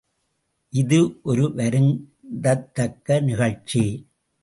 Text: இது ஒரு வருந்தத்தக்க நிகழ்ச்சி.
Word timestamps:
இது 0.73 0.99
ஒரு 1.23 1.51
வருந்தத்தக்க 1.55 3.21
நிகழ்ச்சி. 3.21 3.83